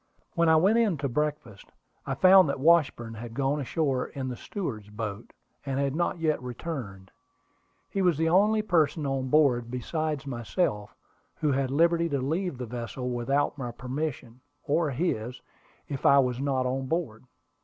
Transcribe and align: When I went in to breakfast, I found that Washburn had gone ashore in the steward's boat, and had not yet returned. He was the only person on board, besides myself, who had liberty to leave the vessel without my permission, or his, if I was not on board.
When 0.33 0.49
I 0.49 0.55
went 0.55 0.79
in 0.79 0.97
to 0.97 1.07
breakfast, 1.07 1.67
I 2.07 2.15
found 2.15 2.49
that 2.49 2.59
Washburn 2.59 3.13
had 3.13 3.35
gone 3.35 3.59
ashore 3.61 4.07
in 4.07 4.29
the 4.29 4.35
steward's 4.35 4.89
boat, 4.89 5.31
and 5.63 5.79
had 5.79 5.95
not 5.95 6.17
yet 6.17 6.41
returned. 6.41 7.11
He 7.87 8.01
was 8.01 8.17
the 8.17 8.27
only 8.27 8.63
person 8.63 9.05
on 9.05 9.27
board, 9.29 9.69
besides 9.69 10.25
myself, 10.25 10.95
who 11.35 11.51
had 11.51 11.69
liberty 11.69 12.09
to 12.09 12.19
leave 12.19 12.57
the 12.57 12.65
vessel 12.65 13.11
without 13.11 13.59
my 13.59 13.69
permission, 13.69 14.41
or 14.63 14.89
his, 14.89 15.39
if 15.87 16.03
I 16.03 16.17
was 16.17 16.39
not 16.39 16.65
on 16.65 16.87
board. 16.87 17.25